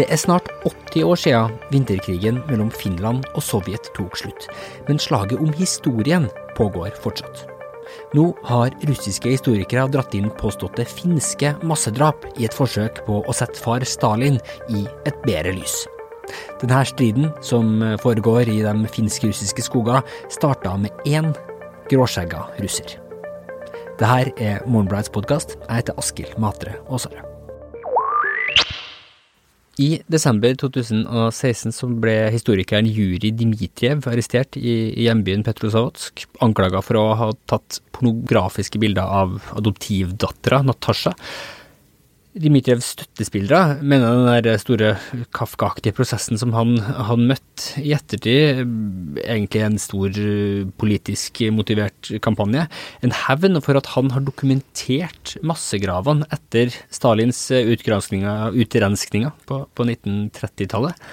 [0.00, 4.46] Det er snart 80 år siden vinterkrigen mellom Finland og Sovjet tok slutt,
[4.88, 6.24] men slaget om historien
[6.56, 7.42] pågår fortsatt.
[8.16, 13.60] Nå har russiske historikere dratt inn påståtte finske massedrap i et forsøk på å sette
[13.60, 14.40] far Stalin
[14.72, 15.82] i et bedre lys.
[16.62, 20.00] Denne striden, som foregår i de finsk-russiske skoger,
[20.32, 21.34] starta med én
[21.92, 22.96] gråskjegga russer.
[24.00, 25.58] Dette er Morgenblads podkast.
[25.66, 27.29] Jeg heter Askild Matre Aasare.
[29.80, 34.74] I desember 2016 så ble historikeren Juri Dmitrijev arrestert i
[35.06, 41.14] hjembyen Petrozavodsk, anklaga for å ha tatt pornografiske bilder av adoptivdattera Natasha.
[42.30, 44.92] Dmitrijevs støttespillere mener den der store
[45.34, 48.60] Kafka-aktige prosessen som han hadde møtt i ettertid,
[49.24, 50.14] egentlig en stor
[50.78, 52.68] politisk motivert kampanje.
[53.02, 61.10] En hevn for at han har dokumentert massegravene etter Stalins utrenskninger på, på 1930-tallet.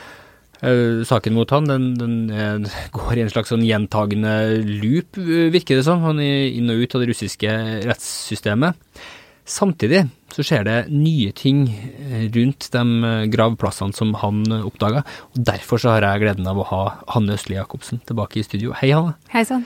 [1.05, 4.37] Saken mot han den, den, går i en slags sånn gjentagende
[4.85, 6.05] loop, virker det som.
[6.05, 7.57] Han er inn og ut av det russiske
[7.89, 8.77] rettssystemet.
[9.47, 10.03] Samtidig
[10.35, 15.79] så skjer det nye ting eh, rundt de eh, gravplassene som han oppdaga, og derfor
[15.79, 16.81] så har jeg gleden av å ha
[17.15, 18.75] Hanne Østli Jacobsen tilbake i studio.
[18.75, 19.15] Hei, Hanne.
[19.31, 19.63] Hei sann.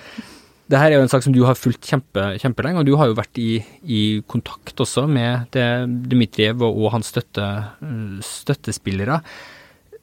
[0.71, 3.09] Det her er jo en sak som du har fulgt kjempe, kjempelenge, og du har
[3.09, 7.47] jo vært i, i kontakt også med Dmitrijev og, og hans støtte,
[7.83, 9.19] eh, støttespillere.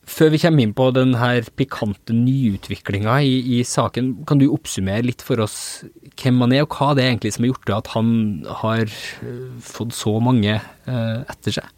[0.08, 5.04] Før vi kommer inn på den her pikante nyutviklinga i, i, saken, kan du oppsummere
[5.04, 5.58] litt for oss
[6.18, 8.12] hvem han er, og hva det er egentlig som har gjort det at han
[8.62, 11.74] har eh, fått så mange eh, etter seg?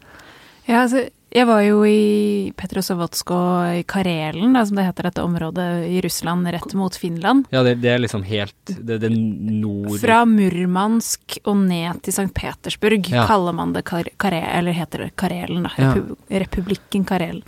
[0.69, 5.23] Ja, altså, jeg var jo i Petrosovatsko og i Karelen, da, som det heter dette
[5.23, 7.47] området i Russland, rett mot Finland.
[7.55, 9.95] Ja, det, det er liksom helt det, det nord...
[10.03, 12.27] Fra Murmansk og ned til St.
[12.35, 13.23] Petersburg ja.
[13.29, 15.71] kaller man det Kar Kare, eller heter det Karelen, da.
[15.77, 16.43] Repub ja.
[16.43, 17.43] Republikken Karelen.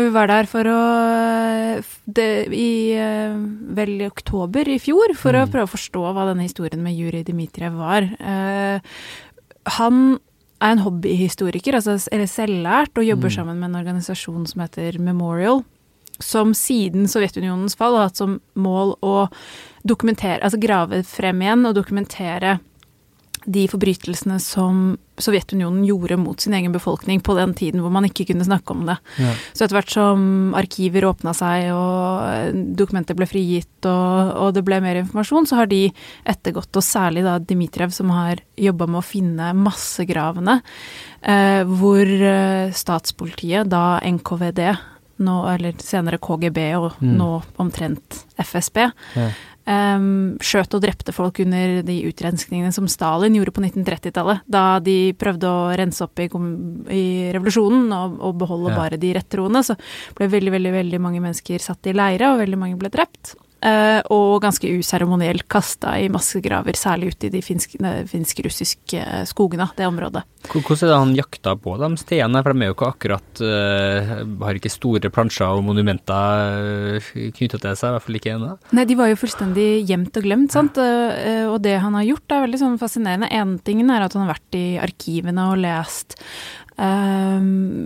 [0.00, 0.80] Og vi var der for å
[2.08, 3.34] det, I eh,
[3.76, 5.42] vel i oktober i fjor, for mm.
[5.44, 8.06] å prøve å forstå hva denne historien med Jurij Dmitrijev var.
[8.16, 8.80] Uh,
[9.76, 9.98] han
[10.60, 13.34] er en hobbyhistoriker, altså, eller selvlært, og jobber mm.
[13.36, 15.60] sammen med en organisasjon som heter Memorial.
[16.20, 19.28] Som siden Sovjetunionens fall har hatt som mål å
[19.84, 22.56] dokumentere, altså grave frem igjen og dokumentere
[23.44, 28.24] de forbrytelsene som Sovjetunionen gjorde mot sin egen befolkning på den tiden hvor man ikke
[28.30, 28.96] kunne snakke om det.
[29.20, 29.32] Ja.
[29.52, 34.80] Så etter hvert som arkiver åpna seg og dokumenter ble frigitt og, og, det ble
[34.84, 35.82] mer informasjon, så har de
[36.28, 40.60] ettergått, og særlig da Dmitrijev som har jobba med å finne massegravene,
[41.20, 44.64] eh, hvor eh, statspolitiet, da NKVD,
[45.20, 47.14] nå, eller senere KGB og mm.
[47.20, 47.30] nå
[47.60, 48.86] omtrent FSB,
[49.20, 49.30] ja
[49.66, 55.12] um, skjøt og drepte folk under de utrenskningene som Stalin gjorde på 1930-tallet, da de
[55.20, 56.28] prøvde å rense opp i,
[56.94, 57.04] i
[57.34, 58.80] revolusjonen og, og beholde ja.
[58.80, 59.76] bare de rettroende, så
[60.18, 63.34] ble veldig, veldig, veldig mange mennesker satt i leire, og veldig mange ble drept.
[63.60, 69.84] Uh, og ganske useremonielt kasta i massegraver, særlig ute i de finsk-russiske uh, skogene, det
[69.84, 70.22] området.
[70.48, 74.14] Hvordan er det han jakta på de stedene, for de er jo ikke akkurat uh,
[74.40, 77.04] Har ikke store plansjer og monumenter
[77.36, 78.54] knytta til seg, i hvert fall ikke ennå?
[78.78, 80.80] Nei, de var jo fullstendig gjemt og glemt, sant.
[80.80, 83.28] og det han har gjort er veldig sånn fascinerende.
[83.28, 86.16] En ting er at han har vært i arkivene og lest
[86.80, 87.84] Um,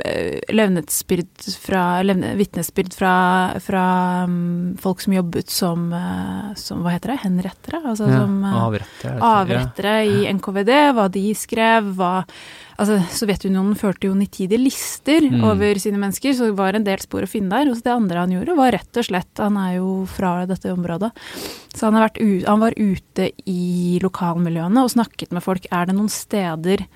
[0.55, 3.15] levnetsbyrd fra, levne, vitnesbyrd fra,
[3.59, 3.87] fra
[4.29, 7.17] um, folk som jobbet som, uh, som, Hva heter det?
[7.25, 7.81] Henrettere?
[7.83, 10.05] Altså ja, som uh, avrettere, avrettere ja.
[10.07, 10.71] i NKVD.
[10.95, 12.21] Hva de skrev, hva
[12.75, 15.45] Altså, Sovjetunionen førte jo nitide lister mm.
[15.47, 17.71] over sine mennesker, så det var en del spor å finne der.
[17.71, 21.13] Og det andre han gjorde, var rett og slett Han er jo fra dette området.
[21.75, 25.69] Så han, han var ute i lokalmiljøene og snakket med folk.
[25.71, 26.87] Er det noen steder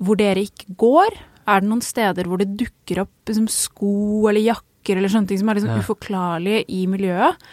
[0.00, 1.20] hvor dere ikke går?
[1.48, 5.40] Er det noen steder hvor det dukker opp liksom, sko eller jakker eller sånne ting
[5.40, 5.84] som er liksom ja.
[5.84, 7.46] uforklarlige i miljøet?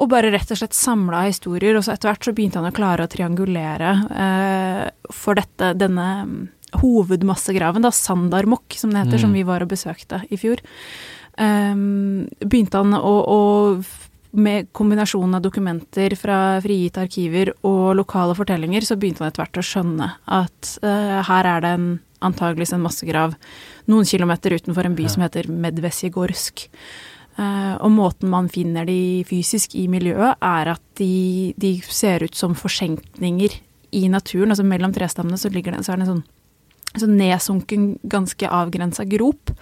[0.00, 1.76] Og bare rett og slett samla historier.
[1.76, 3.94] Og så etter hvert så begynte han å klare å triangulere
[4.24, 6.38] eh, for dette, denne mm,
[6.80, 9.24] hovedmassegraven, da, Sandarmokk, som det heter, mm.
[9.26, 10.62] som vi var og besøkte i fjor.
[11.40, 13.82] Um, begynte han å, å
[14.32, 19.60] med kombinasjonen av dokumenter fra frigitte arkiver og lokale fortellinger, så begynte han etter hvert
[19.60, 20.08] å skjønne
[20.40, 21.90] at uh, her er det en
[22.22, 23.34] antageligvis en massegrav
[23.90, 26.68] noen kilometer utenfor en by som heter Medvesjegorsk.
[27.32, 32.36] Uh, og måten man finner de fysisk i miljøet, er at de, de ser ut
[32.36, 33.56] som forsenkninger
[33.96, 34.52] i naturen.
[34.52, 36.24] Altså mellom trestammene så ligger det, så er det en sånn,
[36.92, 39.54] så nedsunken, ganske avgrensa grop.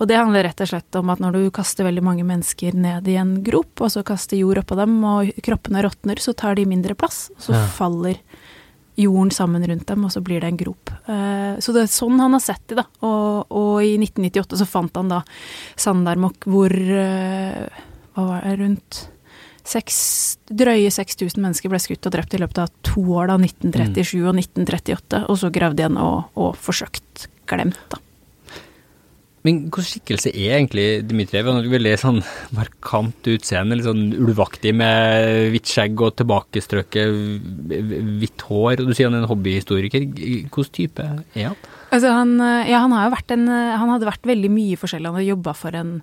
[0.00, 3.06] Og det handler rett og slett om at når du kaster veldig mange mennesker ned
[3.10, 6.66] i en grop, og så kaster jord oppå dem, og kroppene råtner, så tar de
[6.66, 7.62] mindre plass, og så ja.
[7.78, 8.18] faller
[9.00, 10.92] jorden sammen rundt dem, og så blir det en grop.
[11.08, 12.86] Uh, så det er sånn han har sett det, da.
[13.06, 15.24] Og, og i 1998 så fant han da
[15.80, 17.82] Sandarmok hvor uh,
[18.14, 19.02] Hva var det, rundt
[19.64, 19.98] 6,
[20.52, 24.26] drøye 6000 mennesker ble skutt og drept i løpet av to år, da, 1937 mm.
[24.28, 25.22] og 1938.
[25.32, 28.00] Og så gravd igjen og, og forsøkt glemt, da.
[29.44, 31.50] Men hvilken skikkelse er egentlig Dmitrijev?
[31.50, 32.20] Han har et veldig sånn
[32.56, 37.18] markant utseende, litt sånn ulvaktig med hvitt skjegg og tilbakestrøket
[38.22, 38.80] hvitt hår.
[38.80, 40.08] Og du sier han er en hobbyhistoriker.
[40.16, 41.60] Hvilken type er han?
[41.92, 42.32] Altså han,
[42.70, 42.96] ja, han,
[43.36, 45.12] en, han hadde vært veldig mye forskjellig.
[45.12, 45.94] Han hadde jobba for en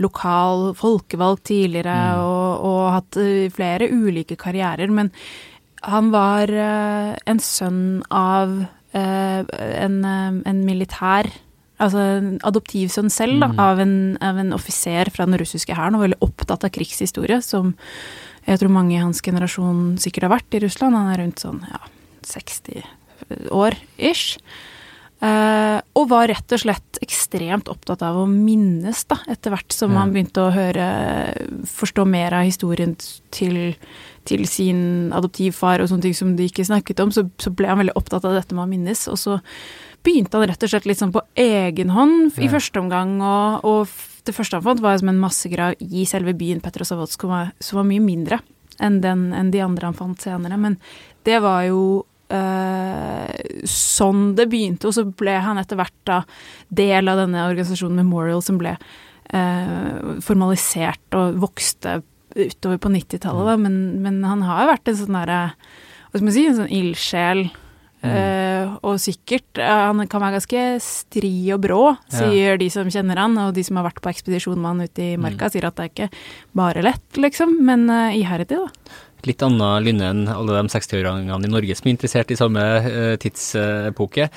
[0.00, 2.24] lokal folkevalgt tidligere mm.
[2.24, 4.88] og, og, hatt eh, flere ulike karrierer.
[4.88, 5.12] Men
[5.84, 8.62] han var en sønn av
[8.96, 11.28] en, en militær
[11.82, 13.58] altså en adoptivsønn selv da, mm.
[13.62, 17.74] av, en, av, en, offiser fra den russiske hæren, og veldig opptatt av krigshistorie, som
[18.46, 20.96] jeg tror mange i hans generasjon sikkert har vært i Russland.
[20.96, 21.82] Han er rundt sånn ja,
[22.30, 24.38] 60 år ish.
[25.16, 29.94] Uh, og var rett og slett ekstremt opptatt av å minnes, da, etter hvert som
[29.94, 30.02] ja.
[30.02, 30.88] han begynte å høre
[31.72, 32.92] Forstå mer av historien
[33.32, 33.72] til,
[34.28, 37.80] til, sin adoptivfar og sånne ting som de ikke snakket om, så, så, ble han
[37.80, 39.06] veldig opptatt av dette med å minnes.
[39.12, 39.38] Og så
[40.06, 43.96] begynte han rett og slett litt sånn på egen hånd i første omgang, og, og,
[44.26, 47.28] det første han fant, var som en massegrav i selve byen Petrosavodsk,
[47.62, 48.40] som var mye mindre
[48.82, 50.58] enn, den, enn de andre han fant senere.
[50.58, 50.74] Men
[51.26, 51.80] det var jo
[52.32, 53.30] uh,
[53.70, 56.20] sånn det begynte, og så ble han etter hvert da
[56.68, 62.00] del av denne organisasjonen Memorial som ble uh, formalisert og vokste
[62.36, 63.62] utover på 90-tallet, mm.
[63.66, 65.40] men, men, han har vært en sånn derre
[66.10, 67.48] Hva skal man si, en sånn ildsjel
[68.06, 71.80] Uh, og sikkert uh, Han kan være ganske stri og brå,
[72.12, 72.58] sier ja.
[72.60, 75.16] de som kjenner han, og de som har vært på ekspedisjon med han ute i
[75.18, 75.54] marka, mm.
[75.54, 76.08] sier at det er ikke
[76.60, 79.00] bare lett, liksom, men uh, iherdig, da.
[79.26, 82.62] Litt annet lynne enn alle de 60-åringene i Norge som er interessert i samme
[83.22, 84.28] tidsepoke.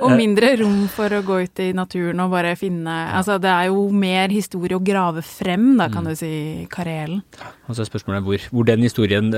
[0.00, 3.68] Og mindre rom for å gå ut i naturen og bare finne Altså, det er
[3.68, 6.08] jo mer historie å grave frem, da, kan mm.
[6.08, 6.32] du si,
[6.72, 7.20] Karelen.
[7.68, 9.30] Og så er spørsmålet hvor, hvor den historien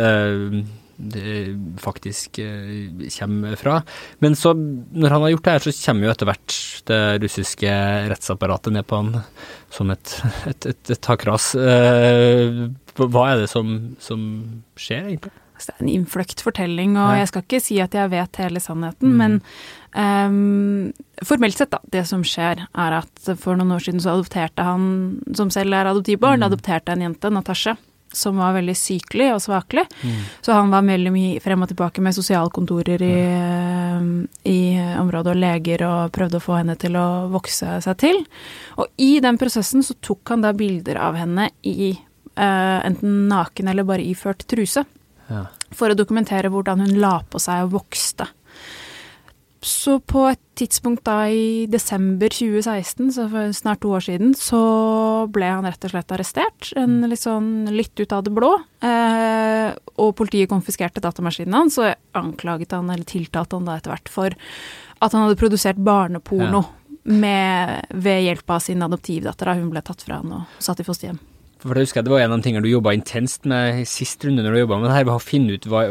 [0.96, 3.80] det faktisk eh, kommer fra.
[4.22, 6.58] Men så, når han har gjort det her, så kommer jo etter hvert
[6.90, 7.76] det russiske
[8.12, 9.14] rettsapparatet ned på han
[9.74, 11.52] som et, et, et, et takras.
[11.58, 14.20] Eh, hva er det som, som
[14.78, 15.34] skjer, egentlig?
[15.54, 18.62] Altså, det er en innfløkt fortelling, og jeg skal ikke si at jeg vet hele
[18.62, 19.20] sannheten, mm.
[19.22, 19.36] men
[19.94, 20.92] um,
[21.22, 24.86] formelt sett, da, det som skjer, er at for noen år siden så adopterte han,
[25.38, 26.48] som selv er adoptivbarn, mm.
[26.48, 27.76] adopterte en jente, Natasha
[28.16, 29.84] som var veldig sykelig og svakelig.
[30.02, 30.22] Mm.
[30.44, 33.12] Så han var veldig mye frem og tilbake med sosialkontorer i,
[34.00, 34.16] mm.
[34.50, 34.58] i,
[35.00, 38.22] området og leger og prøvde å få henne til å vokse seg til.
[38.78, 43.72] Og i den prosessen så tok han da bilder av henne i uh, enten naken
[43.72, 44.86] eller bare iført truse.
[45.30, 45.46] Ja.
[45.74, 48.28] For å dokumentere hvordan hun la på seg og vokste.
[49.64, 54.60] Så på et tidspunkt da i desember 2016, så for snart to år siden, så
[55.32, 56.68] ble han rett og slett arrestert.
[56.76, 57.06] En mm.
[57.08, 58.52] litt sånn litt ut av det blå.
[58.84, 59.70] Eh,
[60.04, 64.36] og politiet konfiskerte datamaskinen hans og anklaget han, eller tiltalte han da etter hvert, for
[65.00, 66.98] at han hadde produsert barneporno ja.
[67.16, 70.86] med, ved hjelp av sin adoptivdatter da hun ble tatt fra han og satt i
[70.86, 71.22] fosterhjem.
[71.64, 73.88] For det husker jeg det var en av de tingene du jobba intenst med i
[73.88, 75.84] sist runde når du jobba med det her, var å finne ut hva,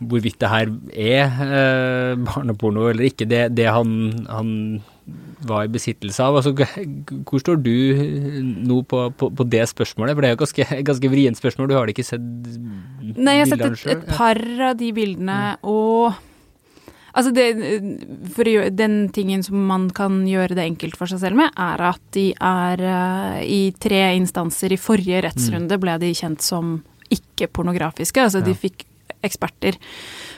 [0.00, 3.28] hvorvidt det her er eh, barneporno eller ikke.
[3.28, 3.90] Det, det han,
[4.30, 4.52] han,
[5.46, 6.40] var i besittelse av.
[6.40, 6.50] Altså,
[7.28, 7.76] hvor står du
[8.66, 10.16] nå på, på, på, det spørsmålet?
[10.16, 12.24] For det er jo ganske, ganske vrient spørsmål, du har det ikke sett
[13.06, 14.40] Nei, jeg har sett et, et par
[14.72, 15.68] av de bildene, mm.
[15.70, 16.16] og
[17.16, 17.46] Altså det,
[18.36, 21.84] for gjøre, den tingen som man kan gjøre det enkelt for seg selv med, er
[21.88, 24.74] at de er uh, i tre instanser.
[24.74, 25.82] I forrige rettsrunde mm.
[25.82, 26.76] ble de kjent som
[27.14, 28.20] ikke-pornografiske.
[28.20, 28.50] Altså ja.
[28.50, 28.84] de fikk
[29.24, 29.78] eksperter.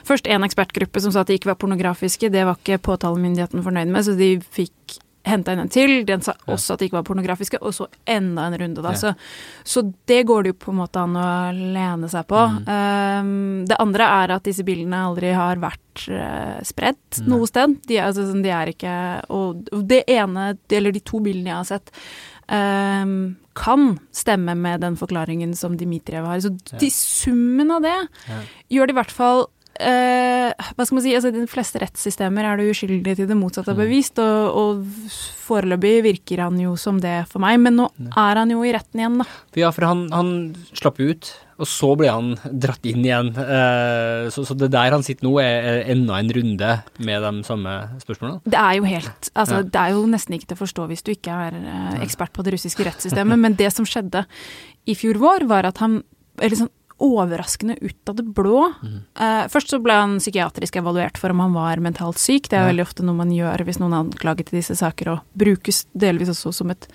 [0.07, 2.31] Først en ekspertgruppe som sa at de ikke var pornografiske.
[2.31, 5.93] Det var ikke påtalemyndigheten fornøyd med, så de fikk henta inn en til.
[6.07, 8.93] Den sa også at de ikke var pornografiske, og så enda en runde, da.
[8.97, 9.13] Så,
[9.63, 12.45] så, det går det jo på en måte an å lene seg på.
[12.55, 12.63] Mm.
[12.69, 13.35] Um,
[13.69, 17.29] det andre er at disse bildene aldri har vært uh, spredt mm.
[17.31, 17.77] noe sted.
[17.89, 18.95] De, altså, de, er ikke
[19.35, 21.93] Og det ene, eller de to bildene jeg har sett,
[22.49, 23.15] um,
[23.59, 26.41] kan stemme med den forklaringen som Dmitrijev har.
[26.43, 28.41] Så de, summen av det ja.
[28.75, 29.47] gjør det i hvert fall
[29.79, 33.37] Uh, hva skal man si, altså I de fleste rettssystemer er du uskyldig til det
[33.39, 33.83] motsatte er mm.
[33.85, 35.11] bevist, og, og
[35.45, 38.99] foreløpig virker han jo som det for meg, men nå er han jo i retten
[38.99, 39.27] igjen, da.
[39.55, 40.33] Ja, for han, han
[40.75, 43.31] slapp ut, og så ble han dratt inn igjen.
[43.39, 47.33] Uh, så, så, det der han sitter nå, er, er enda en runde med de
[47.47, 48.43] samme spørsmålene?
[48.51, 49.69] Det er jo helt Altså, ja.
[49.71, 52.43] det er jo nesten ikke til å forstå hvis du ikke er uh, ekspert på
[52.43, 54.27] det russiske rettssystemet, men det som skjedde
[54.89, 56.01] i fjor vår, var at han
[56.39, 56.71] eller sånn
[57.03, 58.65] overraskende ut av det blå.
[58.83, 58.97] Mm.
[59.19, 62.49] Uh, først så ble han psykiatrisk evaluert for om han var mentalt syk.
[62.49, 62.69] Det er ja.
[62.71, 66.33] veldig ofte noe man gjør hvis noen er anklaget i disse saker, og brukes delvis
[66.35, 66.89] også som et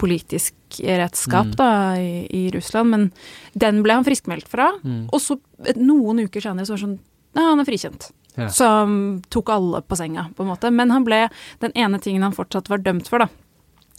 [0.00, 1.56] politisk redskap mm.
[1.60, 2.92] da, i, i, Russland.
[2.94, 3.06] Men
[3.52, 4.72] den ble han friskmeldt fra.
[4.82, 5.06] Mm.
[5.12, 5.38] Og så
[5.78, 7.00] noen uker senere så var det sånn
[7.32, 8.10] Nei, han er frikjent.
[8.36, 8.50] Ja.
[8.52, 8.90] Som
[9.32, 10.68] tok alle på senga, på en måte.
[10.68, 11.22] Men han ble
[11.64, 13.30] den ene tingen han fortsatt var dømt for, da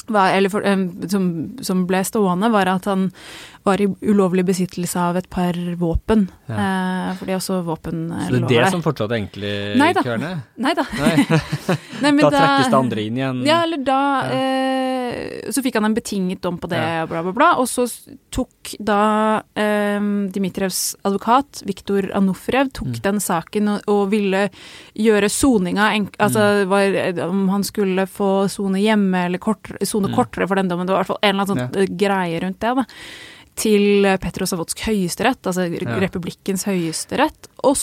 [0.07, 0.61] var, eller for,
[1.09, 1.27] som,
[1.61, 3.09] som, ble stående, var at han
[3.63, 6.25] var i ulovlig besittelse av et par våpen.
[6.49, 6.55] Ja.
[6.55, 8.69] Eh, fordi også våpen Så det er det der.
[8.73, 10.03] som fortsatt egentlig Nei da.
[10.59, 10.85] Nei da.
[12.03, 13.41] Nei, da trekkes det andre inn igjen?
[13.47, 14.39] Ja, eller da ja.
[14.39, 17.05] eh, Så fikk han en betinget dom på det, ja.
[17.07, 17.49] bla, bla, bla.
[17.63, 17.87] Og så
[18.33, 19.01] tok da
[19.55, 19.99] eh,
[20.35, 23.01] Dmitrevs advokat, Viktor Anufrev, tok mm.
[23.05, 24.47] den saken og, og ville
[24.99, 26.71] gjøre soninga Altså mm.
[26.71, 26.97] var,
[27.29, 30.15] om han skulle få sone hjemme eller sone kort, mm.
[30.17, 30.87] kortere for den dommen.
[30.87, 31.93] Det var i hvert fall en eller annen sånn ja.
[32.03, 32.73] greie rundt det.
[32.81, 32.85] da
[33.59, 35.97] til Petrosavotsk høyesterett, altså ja.
[36.01, 37.49] republikkens høyesterett.
[37.63, 37.77] Og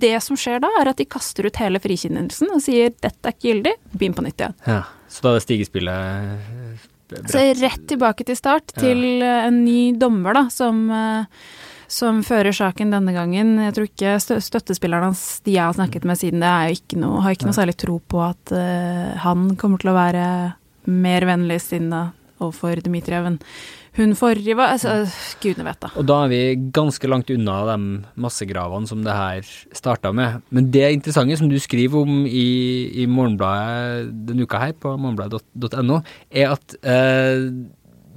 [0.00, 3.34] det som skjer da, er at de kaster ut hele frikjennelsen og sier 'dette er
[3.34, 4.58] ikke gyldig, begynn på nytt igjen'.
[4.66, 7.30] Ja, Så da er det stigespillet brett.
[7.30, 9.46] Så rett tilbake til start, til ja.
[9.48, 11.24] en ny dommer, da, som, eh,
[11.88, 13.56] som fører saken denne gangen.
[13.64, 17.22] Jeg tror ikke støttespillerne hans, de jeg har snakket med siden det, er ikke noe,
[17.24, 20.26] har ikke noe særlig tro på at uh, han kommer til å være
[20.88, 23.40] mer vennligsinna overfor Dmitrijev enn
[23.98, 25.04] hun forrige var altså,
[25.42, 25.90] Gudene vet, da.
[25.98, 26.42] Og da er vi
[26.74, 27.78] ganske langt unna de
[28.20, 30.42] massegravene som det her starta med.
[30.54, 32.48] Men det interessante som du skriver om i,
[33.02, 36.00] i Morgenbladet denne uka her, på morgenbladet.no,
[36.30, 37.48] er at eh,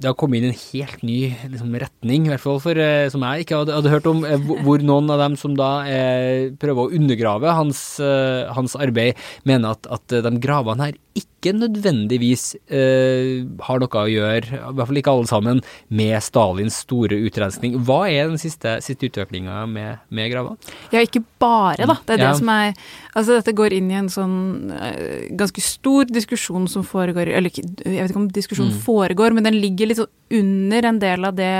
[0.02, 1.18] det har kommet inn en helt ny
[1.52, 4.48] liksom, retning, i hvert fall for, eh, som jeg ikke hadde, hadde hørt om, eh,
[4.66, 9.76] hvor noen av dem som da eh, prøver å undergrave hans, eh, hans arbeid, mener
[9.76, 15.00] at, at de gravene her ikke nødvendigvis eh, har noe å gjøre, i hvert fall
[15.00, 17.74] ikke alle sammen, med Stalins store utrensning.
[17.82, 20.72] Hva er den siste, siste utviklinga med, med gravene?
[20.94, 21.98] Ja, ikke bare, da.
[22.06, 22.76] Det er det som er
[23.12, 24.36] Altså, dette går inn i en sånn
[24.72, 28.78] uh, ganske stor diskusjon som foregår Eller jeg vet ikke om diskusjonen mm.
[28.86, 31.52] foregår, men den ligger litt sånn under en del av det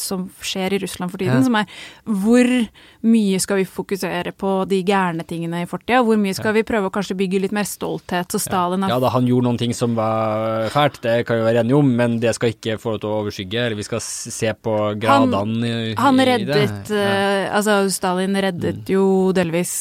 [0.00, 1.46] som skjer i Russland for tiden, ja.
[1.46, 1.68] som er
[2.22, 2.48] hvor
[3.12, 6.90] mye skal vi fokusere på de gærne tingene i fortida, hvor mye skal vi prøve
[6.90, 9.74] å kanskje bygge litt mer stolthet, så Stalin har Ja da, han gjorde noen ting
[9.76, 13.02] som var fælt, det kan vi være enige om, men det skal ikke få lov
[13.02, 17.02] til å overskygge, eller vi skal se på gradene han, i, han reddet, i det.
[17.02, 17.50] Ja.
[17.58, 18.94] altså Stalin reddet mm.
[18.94, 19.04] jo
[19.36, 19.74] delvis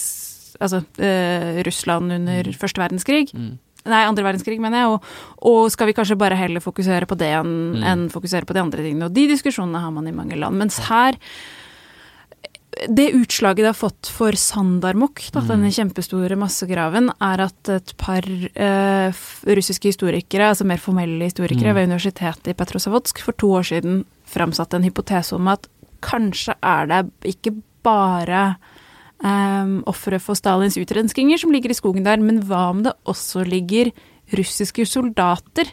[0.62, 2.58] altså eh, Russland under mm.
[2.60, 3.32] første verdenskrig.
[3.34, 3.58] Mm.
[3.90, 4.92] Nei, andre verdenskrig, mener jeg.
[4.94, 5.08] Og,
[5.50, 7.88] og, skal vi kanskje bare heller fokusere på det enn, mm.
[7.94, 9.10] enn fokusere på de andre tingene.
[9.10, 10.60] Og de diskusjonene har man i mange land.
[10.62, 11.18] Mens her
[12.88, 15.50] det utslaget det har fått for Sandarmok, da, mm.
[15.50, 19.22] denne kjempestore massegraven, er at et par eh,
[19.60, 21.78] russiske historikere, altså mer formelle historikere mm.
[21.78, 25.68] ved universitetet i Petrosavodsk, for to år siden framsatte en hypotese om at
[26.02, 27.04] kanskje er det
[27.36, 27.54] ikke
[27.86, 28.56] bare
[29.24, 33.46] um, ofre for Stalins utrenskinger som ligger i skogen der, men hva om det også
[33.48, 33.92] ligger
[34.36, 35.70] russiske soldater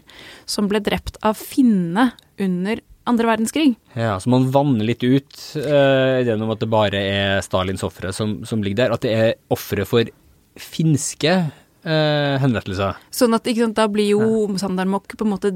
[0.49, 2.11] som ble drept av finne
[2.43, 3.71] under andre verdenskrig.
[3.97, 8.43] Ja, Så man vanner litt ut uh, gjennom at det bare er Stalins ofre som,
[8.49, 8.97] som, ligger der.
[8.97, 10.11] At det er ofre for
[10.59, 12.99] finske uh, henrettelser.
[13.15, 14.59] Sånn at sant, da blir jo ja.
[14.61, 15.55] Sandarmok på en måte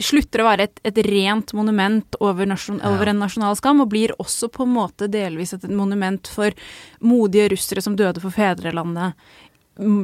[0.00, 2.90] slutter å være et, et rent monument over, nasjon, ja.
[2.92, 6.56] over, en nasjonal skam, og blir også på en måte delvis et monument for
[7.00, 9.16] modige russere som døde for fedrelandet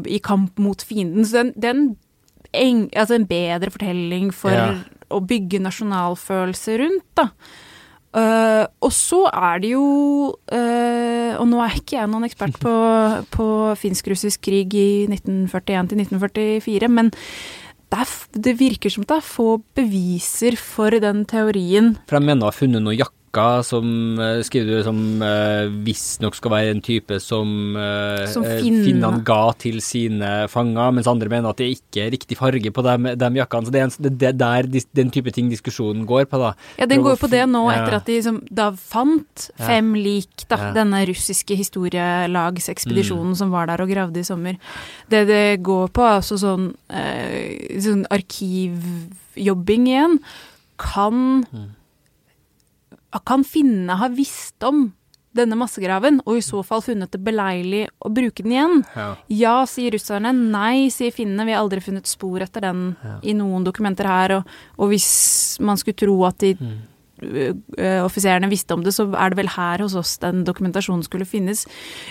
[0.09, 1.27] i kamp mot fienden.
[1.29, 1.87] Så den, den
[2.57, 4.69] en, altså en bedre fortelling for ja.
[5.13, 7.31] å bygge nasjonalfølelse rundt, da.
[8.17, 9.83] Uh, og så er det jo
[10.33, 12.71] uh, Og nå er ikke jeg noen ekspert på,
[13.35, 17.11] på finsk-russisk krig i 1941 til 1944, men
[17.93, 18.15] det, er,
[18.47, 21.95] det, virker som det er få beviser for den teorien.
[22.09, 25.69] For jeg mener å ha funnet noen jakker boka som uh, skriver du som uh,
[25.85, 31.29] visstnok skal være en type som, uh, som finnene ga til sine fanger, mens andre
[31.29, 33.67] mener at det ikke er riktig farge på de, jakkene.
[33.67, 36.55] Så det er, en, det er der den type ting diskusjonen går på, da.
[36.81, 40.05] Ja, den går jo på det nå, etter at de som, da fant fem ja.
[40.09, 40.73] lik, da, ja.
[40.77, 43.39] denne russiske historielagsekspedisjonen mm.
[43.43, 44.61] som var der og gravde i sommer.
[45.13, 46.71] Det det går på, altså sånn,
[47.83, 50.21] sånn arkivjobbing igjen.
[50.81, 51.75] Kan mm
[53.27, 54.89] kan finnene ha visst om
[55.37, 58.83] denne massegraven, og i så fall funnet det beleilig å bruke den igjen?
[58.97, 60.33] Ja, ja sier russerne.
[60.33, 61.47] Nei, sier finnene.
[61.49, 63.17] Vi har aldri funnet spor etter den ja.
[63.23, 64.39] i noen dokumenter her.
[64.39, 65.09] Og, og, hvis
[65.65, 66.73] man skulle tro at de mm.
[67.77, 71.29] uh, offiserene visste om det, så er det vel her hos oss den dokumentasjonen skulle
[71.29, 71.67] finnes.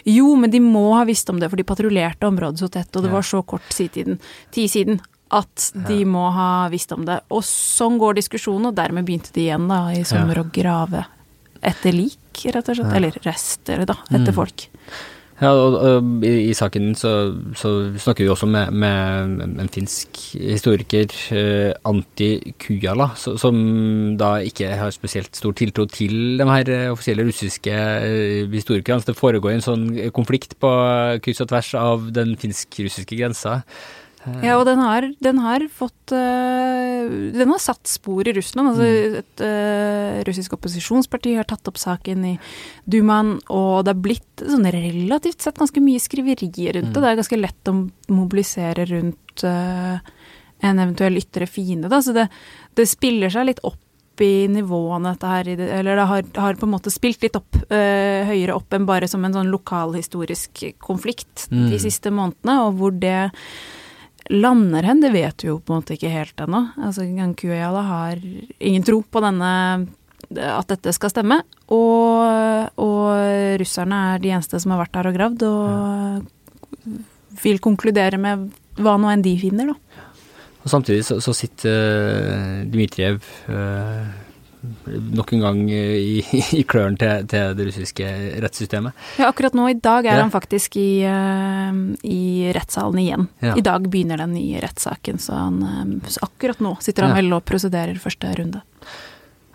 [0.05, 3.05] Jo, men de må ha visst om det, for de patruljerte området så tett, og
[3.05, 3.17] det ja.
[3.17, 4.17] var så kort tid
[4.53, 5.01] siden
[5.33, 7.19] at de må ha visst om det.
[7.33, 11.07] Og sånn går diskusjonen, og dermed begynte de igjen da i sommer å grave
[11.65, 12.91] etter lik, rett og slett.
[12.91, 12.95] Ja.
[12.99, 14.37] Eller rester, da, etter mm.
[14.37, 14.67] folk.
[15.35, 17.09] Ja, og, og i, i, saken så,
[17.59, 23.57] så, snakker vi også med, med en finsk historiker, eh, Antti Kujala, som
[24.15, 29.03] da ikke har spesielt stor tiltro til de her eh, offisielle russiske eh, historikerne.
[29.03, 30.71] Så det foregår en sånn konflikt på
[31.25, 33.59] kryss og tvers av den finsk-russiske grensa.
[34.43, 37.05] Ja, og den har, den har fått uh,
[37.35, 38.71] Den har satt spor i Russland.
[38.71, 39.17] Altså, mm.
[39.21, 42.33] et uh, russisk opposisjonsparti har tatt opp saken i
[42.89, 46.93] Dumaen, og det er blitt sånn relativt sett ganske mye skriverier rundt mm.
[46.95, 47.05] det.
[47.05, 47.77] Det er ganske lett å
[48.15, 49.97] mobilisere rundt uh,
[50.65, 52.01] en eventuell ytre fiende, da.
[52.01, 52.29] Så det,
[52.79, 53.81] det, spiller seg litt opp
[54.23, 55.49] i nivåene, dette her.
[55.53, 59.25] Eller det har, har, på en måte spilt litt opp høyere opp enn bare som
[59.27, 61.65] en sånn lokalhistorisk konflikt mm.
[61.73, 63.17] de siste månedene, og hvor det
[64.33, 66.61] lander hen, det vet vi jo på en måte ikke helt ennå.
[66.81, 67.05] Altså,
[67.37, 68.23] Kuyala har
[68.59, 69.51] ingen tro på denne
[70.33, 71.39] at dette skal stemme.
[71.73, 76.95] Og, og russerne er de eneste som har vært der og gravd, og
[77.43, 78.49] vil konkludere med
[78.81, 80.03] hva nå enn de finner, da.
[80.65, 83.19] Og samtidig så, så sitter uh, Dmitrijev
[83.53, 84.07] uh,
[84.85, 86.21] nok en gang i,
[86.59, 88.11] i klørne til, til, det russiske
[88.43, 89.05] rettssystemet.
[89.19, 90.21] Ja, akkurat nå i dag er ja.
[90.23, 93.27] han faktisk i, uh, i rettssalen igjen.
[93.43, 93.55] Ja.
[93.57, 97.33] I dag begynner den nye rettssaken, så, han, uh, så akkurat nå sitter han vel
[97.37, 98.63] og prosederer første runde.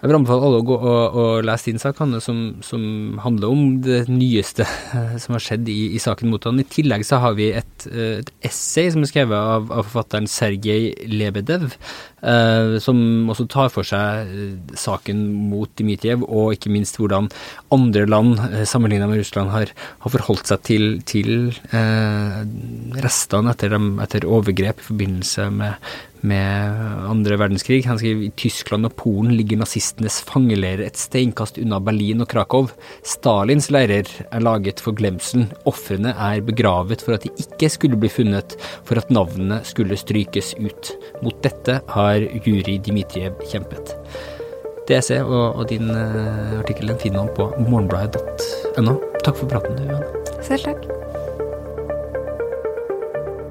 [0.00, 2.85] Jeg vil anbefale alle å gå og, og lese din sak, Hanne, som, som,
[3.21, 4.64] handler om det nyeste
[5.23, 6.62] som har skjedd i, i, saken mot han.
[6.62, 10.95] I tillegg så har vi et, et essay som er skrevet av, av forfatteren Sergej
[11.11, 11.76] Lebedev,
[12.25, 17.28] eh, som også tar for seg eh, saken mot Dmitrijev, og ikke minst hvordan
[17.76, 22.40] andre land eh, sammenlignet med Russland har, har forholdt seg til, til eh,
[23.04, 23.76] restene etter,
[24.07, 25.92] etter overgrep i forbindelse med
[26.26, 27.84] med andre verdenskrig.
[27.88, 32.68] Han skriver i Tyskland og Polen ligger nazistenes fangeleirer et steinkast unna Berlin og Krakow.
[33.06, 35.48] Stalins leirer er laget for glemselen.
[35.70, 40.54] Ofrene er begravet for at de ikke skulle bli funnet, for at navnene skulle strykes
[40.60, 40.94] ut.
[41.24, 43.97] Mot dette har Juri Dmitrijev kjempet.
[44.90, 48.99] DC og, og din uh, artikkel den finner man på morgenbladet.no.
[49.23, 50.42] Takk for praten, Johanne.
[50.42, 51.00] Selv takk.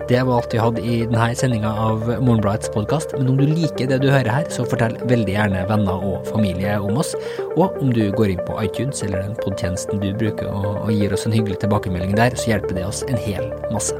[0.10, 3.12] Det var alt vi hadde i denne sendinga av Morgenbladets podkast.
[3.14, 6.80] Men om du liker det du hører her, så fortell veldig gjerne venner og familie
[6.82, 7.12] om oss.
[7.52, 11.28] Og om du går inn på iTunes eller den podtjenesten du bruker og, gir oss
[11.30, 13.94] en hyggelig tilbakemelding der, så hjelper det oss en hel masse.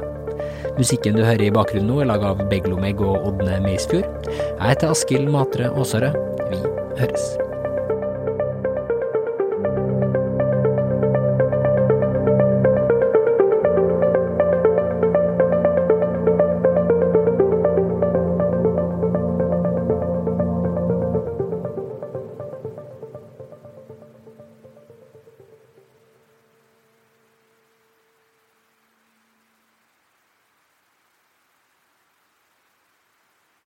[0.80, 4.26] Musikken du hører i bakgrunnen nå, er laga av Beglomeg og Ådne Meisfjord.
[4.32, 6.10] Jeg heter Askild Matre Aasare.
[6.50, 6.58] Vi
[6.98, 7.30] høres.